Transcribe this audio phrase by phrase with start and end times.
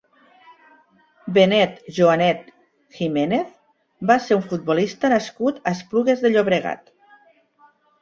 [1.35, 2.49] Benet Joanet
[3.01, 3.53] Jiménez
[4.13, 6.95] va ser un futbolista nascut a Esplugues de Llobregat.